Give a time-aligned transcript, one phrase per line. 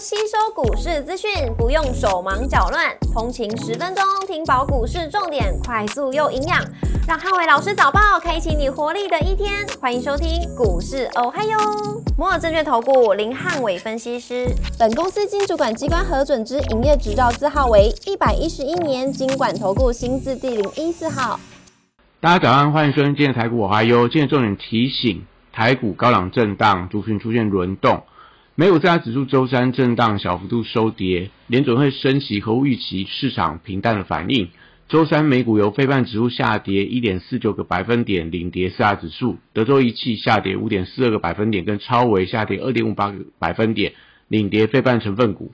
[0.00, 6.56] 吸收股市资讯，不用手忙脚乱，通勤十分钟听饱股市重点，快速又营养，
[7.08, 9.66] 让汉伟老师早报开启你活力的一天。
[9.80, 11.58] 欢迎收听股市哦嗨哟，
[12.16, 14.46] 摩尔证券投顾林汉伟分析师，
[14.78, 21.40] 本公司经主管机关核准之营业执照字号为一百一十一年经管投顾新字第零一四号。
[22.20, 24.08] 大家早上，欢迎收听今天台股我嗨哟。
[24.08, 28.04] 今天重点提醒，台股高档震荡，族群出现轮动。
[28.60, 31.30] 美股三大指数周三震荡，小幅度收跌。
[31.46, 34.48] 联准会升息和预期，市场平淡的反应。
[34.88, 43.92] 周三美股由非半指数下跌一点四九个百分点领跌四大指数，德州仪器下跌五点四二个百分点，跟超微下跌二点五八个百分点
[44.26, 45.52] 领跌非半成分股。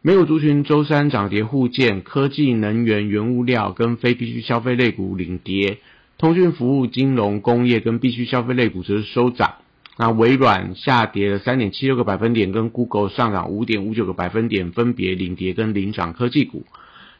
[0.00, 5.76] 美股族群周三涨跌互见，科技、能源、原物料跟非必需消费类股领跌，
[6.16, 9.56] 通讯服务、金融、工业跟必需消费类股则是收涨。
[9.98, 16.64] 那微软下跌了三点七六个百分点，跟 Google 上涨五点五九个百分点，分别领跌跟领涨科技股。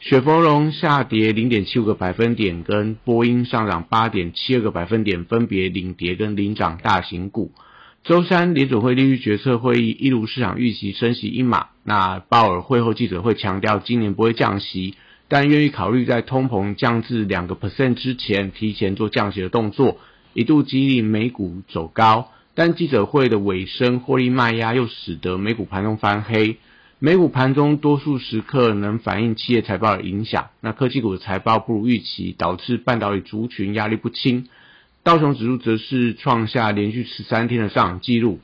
[0.00, 7.52] 雪佛龙下跌零点七五个百分点，跟波音上涨八点七二个百分点，分别领跌跟领涨大型股。
[8.04, 11.66] 周三联准会利率决策会议一如市场预期升息一码。
[11.84, 14.96] 那鲍尔会后记者会强调，今年不会降息，
[15.28, 19.98] 但愿意考虑在通膨降至两个 percent 之前提前做降息的动作，
[20.32, 22.30] 一度激励美股走高。
[22.54, 26.58] 但记者会的尾声，获利卖压又使得美股盘中翻黑。
[26.98, 34.46] 美股盘中多数时刻能反映企业财报的影响，那科技股的财报不如预期，导致半导体族群压力不轻。
[35.02, 38.38] 道琼指数则是创下连续十三天的上涨纪录。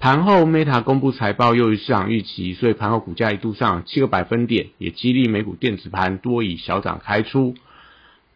[0.00, 7.54] 盘后，Meta 公布财报优于市场预期，所以盘后股价一度上七个百分点，也激励美股电子盘多以小涨开出。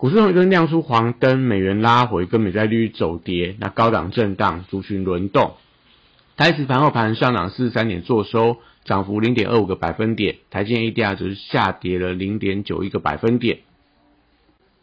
[0.02, 5.52] 股市红绿灯亮出黄灯，美元拉回，跟美债利率走跌，那高档震荡，族群轮动。
[6.36, 10.38] 台指盘后盘上涨四十三点，做收，涨幅零点二五个百分点。
[10.50, 13.60] 台积 ADR 则是下跌了零点九一个百分点。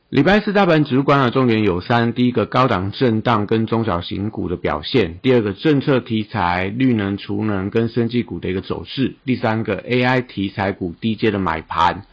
[0.07, 12.05] 礼拜四大盘指数观察重点有三：第一个高档震荡跟中小型股的表现；第二个政策题材、绿能、储能跟生技股的一个走势；第三个 AI 题材股低阶的买盘。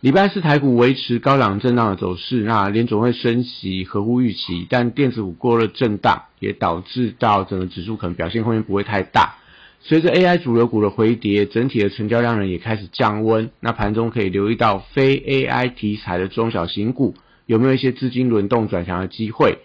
[0.00, 9.34] 礼拜四台股维持高档震荡的走势，那联总会升息合乎预期，但电子股过热震荡，也导致到整个指数可能表现空间不会太大。
[9.80, 13.50] 随着 AI 主流股的回跌，整体的成交量呢也开始降温。
[13.58, 17.16] 那盘中可以留意到非 AI 题材的中小型股
[17.46, 19.58] 有没有一些资金轮动转强的机会。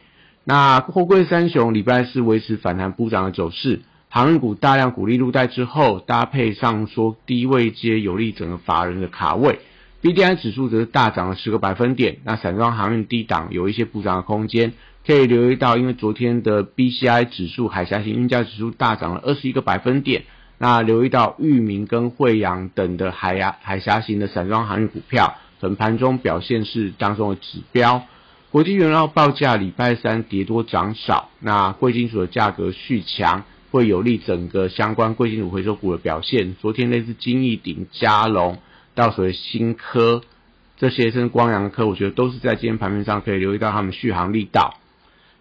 [0.46, 9.60] 那货柜三雄礼拜四维持反弹补涨的走势，航运股大量股利入袋之后，搭配上说低位接有利整个法人的卡位。
[10.04, 14.74] B D I 指数则是大涨了十个百分点，那散装航运低档有一些补涨的空间，
[15.08, 20.26] 可以留意到，因为昨天的 B C I 指数海峡型运价指数大涨了二十一个百分点，
[20.58, 28.04] 那留意到裕民跟惠阳等的海牙海峡型的散装航运股票，整盘中表现是当中的指标。
[28.52, 36.56] 国际原料报价礼拜三跌多涨少，那贵金属的价格续强，会有利整个相关贵金属回收股的表现。
[36.62, 38.58] 昨天类似金益鼎、嘉龙。
[38.96, 40.22] 到所谓新科
[40.78, 44.80] 这些甚至光阳科，我觉得都是在今天盘面上可以留意到他们续航力道。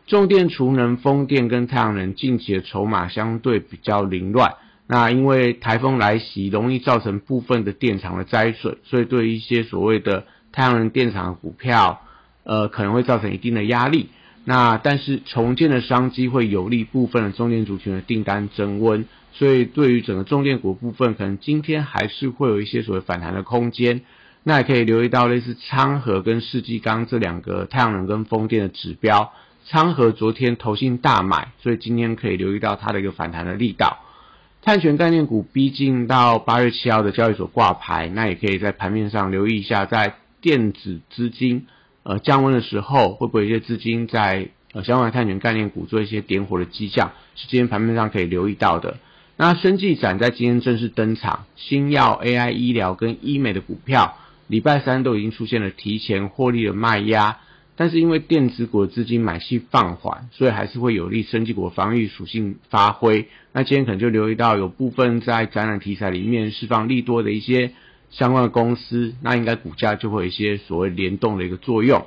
[0.07, 4.55] 重电、储能、风电跟太阳能近期的筹码相对比较凌乱。
[4.89, 12.03] 那因为台风来袭，容易造成部分的电厂的灾损，所以对一些所谓的太阳能电厂股票，
[12.45, 14.11] 呃，可能会造成一定的压力。
[14.45, 19.07] 那但是重建的商机会有利部分的中电族群的订单增温。
[19.35, 24.03] 所以，对于整个重电股部分，可能今天还是会有一些所谓反弹的空间。
[24.45, 29.33] 那也可以留意到类似昌河跟世纪钢这两个太阳能跟风电的指标。
[29.65, 34.01] 昌河昨天投信大买，所以今天可以留意到它的一个反弹的力道。
[34.61, 41.67] 碳权概念股逼近到八月七号的交易所挂牌，那也可以在盘面上留意一下，在电子资金
[42.03, 48.99] 呃降温的时候，会不会一些资金在呃相关的碳权概念股做一些点火的迹象，是今天盘面上可以留意到的。
[49.37, 54.17] 那生技展在今天正式登场，新药、AI 医疗跟医美的股票，
[54.47, 57.39] 礼拜三都已经出现了提前获利的卖压，
[57.75, 63.27] 但是因为电子股的资金买气放缓，所以还是会有利生技股的防御属性发挥。
[63.53, 67.73] 那今天可能就留意到有部分在展览题材里面释放利多的一些
[68.13, 72.07] 相关的公司，那应该股价就会有一些所谓联动的一个作用。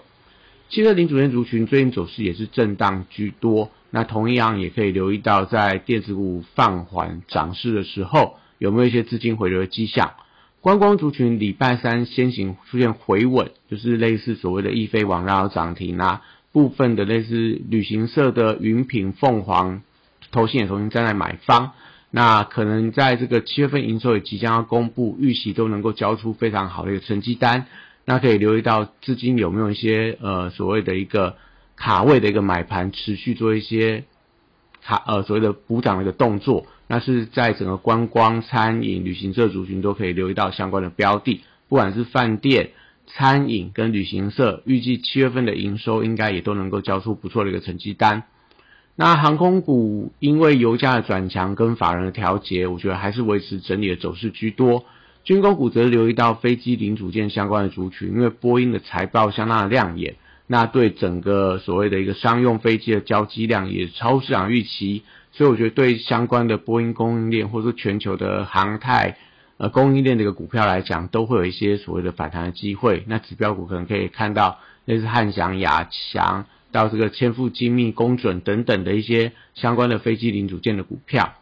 [0.70, 3.70] 汽车零组件族群最近走势也是震荡居多。
[3.92, 10.14] 那同样也可以留意到，在电子股放缓涨势的时候，有没有一些资金回流的迹象？
[10.60, 19.82] 观光族群礼拜三先行出现回稳，就是类似所谓的易飞网拉涨停啊，部分的类似旅行社的云品、凤凰，
[20.32, 21.72] 投信也重新站在买方。
[22.16, 27.66] 那可能在这个七月份营收也即将要公布，预期都能够交出非常好的一个成绩单。
[28.06, 31.36] 那可以留意到资金有没有一些呃所谓的一个
[31.76, 34.06] 卡位的一个买盘，持续做一些
[34.82, 36.68] 卡呃所谓的补涨的一个动作。
[36.88, 42.70] 那是在整个观光、餐饮、旅行社族群都可以留意到相关的标的，不管是饭店、
[43.08, 48.24] 餐饮跟旅行社，预计七月份的营收应该也都能够交出不错的一个成绩单。
[48.98, 54.86] 那航空股因为油价的转强跟法人的调节，我觉得还是维持整理的走势居多。
[55.26, 60.16] 军工股则留意到飞机零组件相关的族群，因为波音的财报相当的亮眼，
[60.48, 69.18] 那对整个所谓的一个商用飞机的交机量也超市场预期，所以我觉得对相关的波音供应链或者说全球的航太
[69.58, 73.04] 呃供应链的一个股票来讲，都会有一些所谓的反弹的机会。
[73.08, 76.46] 那指标股可能可以看到类似汉翔、亚翔
[76.76, 81.34] 到这个千富精密、工准等等的一些相关的飞机零组件的股票。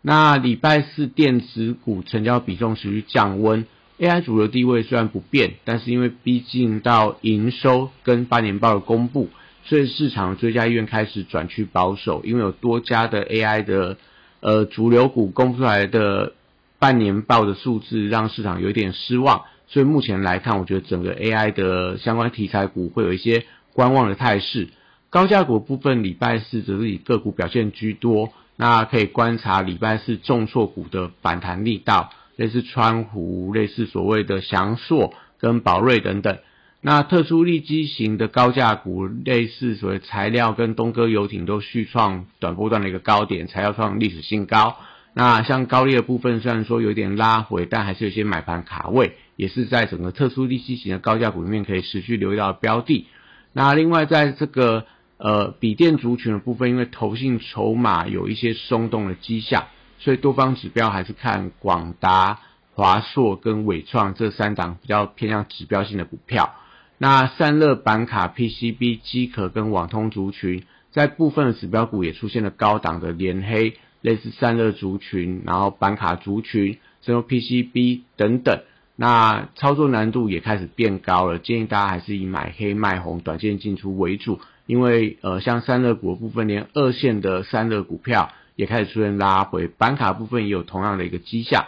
[0.00, 3.64] 那礼拜四电子股成交比重持续降温
[4.00, 9.28] ，AI 主流地位虽然不变，但是因为逼近到营收跟半年报的公布，
[9.64, 13.96] 所以市场追加意愿开始转去保守，因为有多家的 AI 的
[14.40, 16.32] 呃主流股公布出来的
[16.80, 24.68] 半年报的数字，让市场有一点失望，所以目前来看，我觉得整个 AI 的相关题材股会有一些观望的态势，
[25.10, 28.32] 高价股部分礼拜四则是以个股表现居多。
[28.56, 36.38] 那可以观察礼拜四重挫股的反弹力道，类似川湖、类似所谓的翔硕跟宝瑞等等。
[36.82, 44.76] 那特殊利基型的高价股，类似所谓材料跟东哥游艇都续创短波段的一个高点，材料创历史新高。
[45.14, 53.06] 那像高利的部分，虽然说有点拉回，但还是有些买盘卡位，也是在整个特殊利息型的高价股里面可以持续留意到标的。
[53.52, 54.86] 那另外在这个。
[55.24, 59.66] 呃，笔电族群的部分，因为投信筹码有一些松动的迹象，
[60.00, 62.40] 所以多方指标还是看广达、
[62.74, 66.56] 华硕跟伟创这三档比较偏向指标性的股票。
[66.98, 78.62] 那散热板卡、PCB、机壳跟网通族群，在部分的指标股也出现了高档的连黑，类似散热族群，然后板卡族群，甚至 PCB 等等。
[79.04, 84.38] 那操作难度也开始变高了，建议大家还是以买黑卖红、短线进出为主。
[84.66, 91.64] 因为呃，像散热股部分，连二线的散热股票也开始出现拉回，板卡部分也有同样的一个迹象。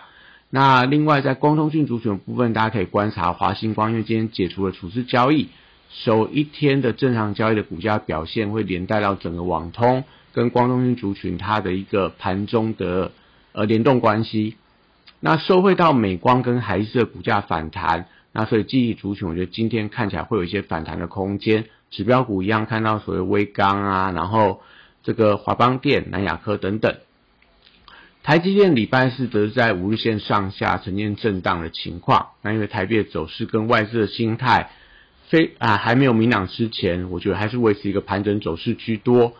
[0.48, 5.48] 那另外在光通讯主选部分，大家可以观察华星光，因为今天解除了处置交易，
[5.90, 13.10] 首一天的正常交易的股价表现会连带到整个网通跟光通讯族群它的一个盘中的
[13.50, 14.54] 呃联动关系。
[15.26, 21.64] 那收回到美光跟海思的股价反弹，那所以记忆族群，我觉得今天看起来会有一些反弹的空间。
[21.90, 24.60] 指标股一样看到所谓微钢啊，然后
[25.02, 26.96] 这个华邦电、南亚科等等。
[28.22, 32.32] 台积电礼拜四则是在五日线上下呈现震荡的情况。
[32.42, 34.72] 那因为台币的走势跟外资的心态
[35.30, 39.32] 非啊还没有明朗之前，我觉得还是维持一个盘整走势居多。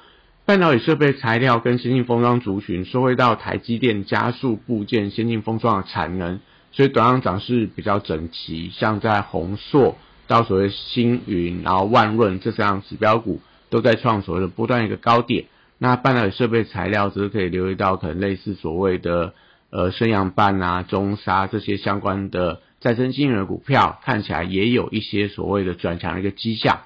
[0.46, 6.40] 半导体设备材料跟先进封装族群收回到台积电加速部件先进封装的产能，
[6.72, 9.96] 所以短上涨势比较整齐，像在宏硕。
[10.26, 15.44] 到所谓星云，然后万润这三样指标股都在创所谓的波段一个高点。
[15.76, 19.34] 那半导体设备材料，则是可以留意到可能类似所谓的
[19.68, 26.80] 呃升阳半啊、中沙这些相关的再生晶圆的股票，看起来也有一些所谓的转强的一个迹象。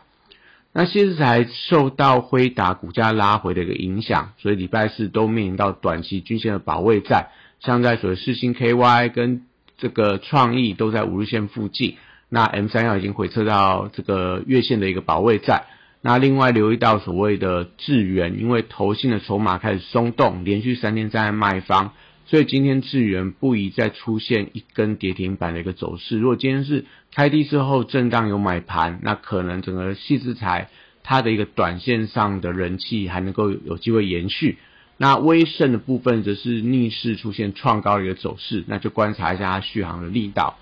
[0.72, 7.28] 那谢日才受到辉达股价拉回的一个影响，所以礼拜四都面临到短期均线的保卫战，
[7.60, 9.46] 像在所谓四星 KY 跟
[9.76, 11.96] 这个创意都在五日线附近。
[12.28, 15.64] 那 M 三幺已经回撤到这个月线的一个保卫战。
[16.00, 21.92] 那另外留意到所谓的智源，因为投信的筹码开始松动，连续三天在卖方，
[22.30, 26.18] 所以今天智源不宜再出现一根跌停板的一个走势。
[26.18, 30.68] 如果今天是开低之后震荡有买盘，那可能整个细资材
[31.02, 34.58] 它的一个短线上的人气还能够有机会延续。
[34.98, 40.58] 那威盛的部分则是逆势出现创高的一个走势，那就观察一下它续航的力道。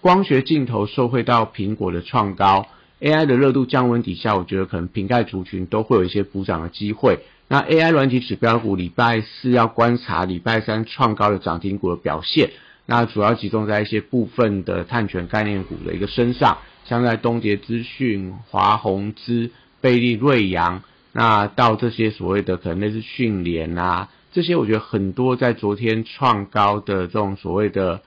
[0.00, 2.66] 光学镜头受惠到苹果的创高
[3.00, 7.20] ，AI 的热度降温底下，我觉得可能瓶盖族群都会有一些补涨的机会。
[7.48, 12.50] 那 AI 软体指标股礼拜四要观察礼拜三创高的涨停股的表现，
[12.86, 20.82] 那主要集中在一些部分的碳权概念股的一个身上，像在东杰资讯、华宏资、贝利瑞阳，
[21.12, 28.02] 那到这些所谓的可能类似讯联啊，这些我觉得很多在昨天创高的这种所谓的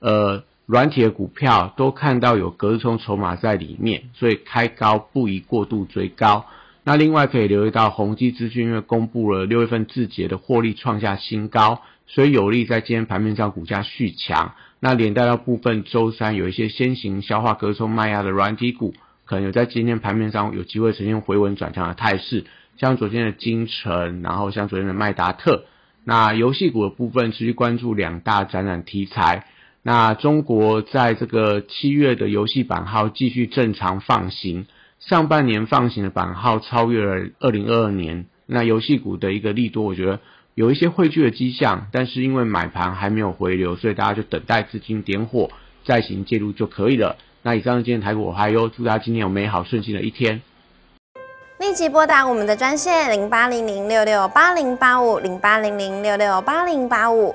[0.00, 0.44] 呃。
[0.64, 6.46] 软体的股票都看到有隔日冲筹码在里面，所以开高不宜过度追高。
[6.84, 14.54] 那另外可以留意到宏基资讯，因为公布了六月份字节的获利创下新高，所以有利在今天盘面上股价续强。
[14.80, 18.94] 那连带到部分周三有一些先行消化隔冲卖压的软体股，
[19.26, 22.46] 可能有在今天盘面上有机会呈现回稳转强的态势，
[22.76, 25.64] 像昨天的金城，然后像昨天的麦达特。
[26.04, 29.46] 那游戏股的部分持续关注两大展览题材。
[29.84, 34.66] 那中国在这个七月的游戏版号继续正常放行，
[35.08, 38.26] 上半年放行的版号超越了二零二二年。
[38.46, 40.20] 那游戏股的一个利多，我觉得
[40.54, 45.50] 有一些汇聚的迹象，但是因为买盘还没有回流，所以大家就等待资金点火
[45.84, 47.16] 再行介入就可以了。
[47.42, 50.42] 那以上是今天台股，我还有祝大家今天有美好顺心的一天。
[51.58, 57.34] 立即拨打我们的专线零八零零六六八零八五零八零零六六八零八五。